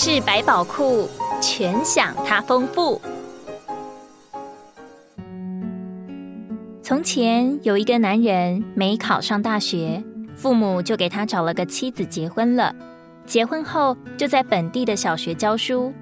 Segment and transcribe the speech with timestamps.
[0.00, 1.08] 事百宝库，
[1.42, 3.00] 全享它丰富。
[6.80, 10.00] 从前有一个男人没考上大学，
[10.36, 12.72] 父母就给他找了个妻子结婚了。
[13.26, 15.92] 结婚后就在本地的小学教书。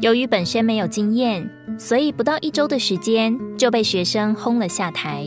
[0.00, 5.24] 由于本身没有经验，所以不到一周的时间就被学生轰了下台。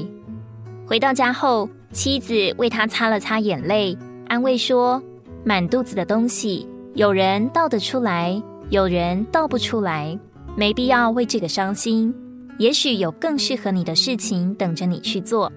[0.85, 3.97] 回到家后，妻子为他擦了擦眼泪，
[4.27, 5.01] 安慰说
[5.45, 10.17] ：“满肚子的东西，有人倒得出来，有人倒不出来，
[10.57, 12.13] 没必要为这个伤心。
[12.57, 15.51] 也许有更适合你的事情等着你去做。”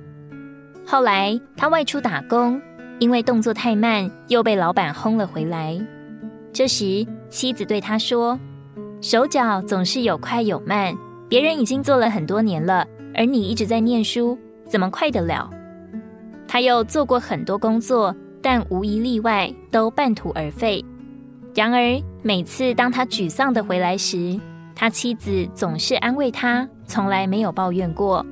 [0.87, 2.61] 后来他外出打工，
[2.99, 5.79] 因为动作太慢，又被老板轰了回来。
[6.53, 8.39] 这时妻子对他说。
[9.01, 10.97] 手脚总是有快有慢，
[11.29, 15.51] 别人已经做了很多年了，而你一直在念书，怎么快得了？
[16.49, 20.83] 他又做过很多工作，但无一例外都半途而废。
[21.55, 24.39] 然而每次当他沮丧的回来时，
[24.75, 28.27] 他妻子总是安慰他，从来没有抱怨过。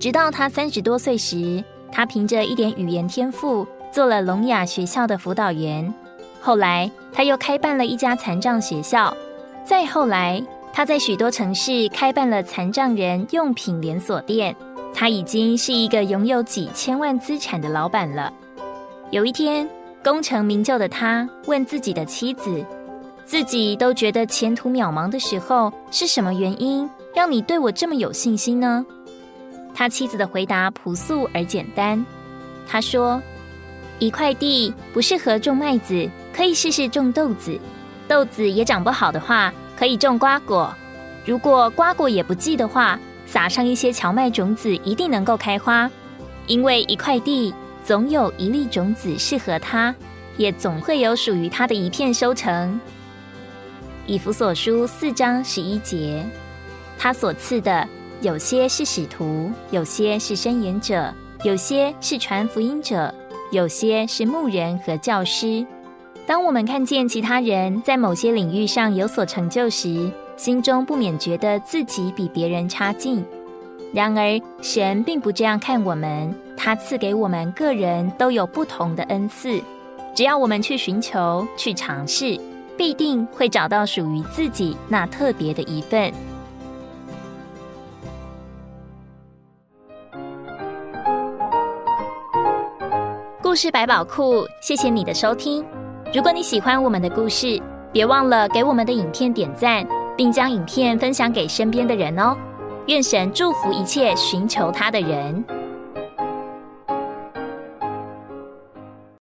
[0.00, 5.94] 直到他三十多岁时，他凭着一点语言天赋，做了聋哑学校的辅导员。
[6.40, 9.16] 后来他又开办了一家残障学校。
[9.64, 14.54] 再后来，他在许多城市开办了残障人用品连锁店。
[14.92, 18.32] 他已经是一个拥有几千万资产的老板了。
[19.10, 19.68] 有一天，
[20.06, 22.64] 功成名就的他问自己的妻子
[23.26, 28.86] ：“自己都觉得前途渺茫的时候，是什么原因让你对我这么有信心呢？”
[29.74, 32.06] 他妻子的回答朴素而简单。
[32.68, 33.20] 他说
[33.98, 37.58] ：“一块地不适合种麦子，可以试试种豆子。”
[38.06, 40.72] 豆子也长不好的话，可以种瓜果；
[41.24, 45.90] 如果瓜果也不济的话，撒上一些荞麦种子，一定能够开花。
[46.46, 47.52] 因为一块地
[47.86, 49.94] 总有一粒种子适合它，
[50.36, 52.80] 也总会有属于它的一片收成。
[54.06, 56.20] 以弗所书四章十一节，
[56.98, 57.86] 他所赐的
[58.22, 61.14] 有些是使徒，有些是申言者，
[61.44, 63.14] 有些是传福音者，
[63.52, 65.64] 有些是牧人和教师。
[66.26, 73.24] 当我们看见其他人在某些领域上有所成就时，心中不免觉得自己比别人差劲。
[73.92, 76.34] 然而，神并不这样看我们，
[76.66, 79.62] 他赐给我们个人都有不同的恩赐，
[80.16, 82.36] 只要我们去寻求、去尝试，
[82.76, 86.12] 必定会找到属于自己那特别的一份。
[93.40, 95.64] 故事百宝库，谢谢你的收听。
[96.12, 97.62] 如果你喜欢我们的故事，
[97.92, 102.36] 别忘了给我们的影片点赞，并将影片分享给身边的人哦。
[102.88, 105.44] 愿神祝福一切寻求他的人。